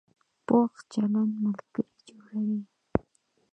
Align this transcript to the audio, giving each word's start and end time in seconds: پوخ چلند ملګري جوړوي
پوخ 0.45 0.71
چلند 0.91 1.31
ملګري 1.43 1.85
جوړوي 2.07 2.61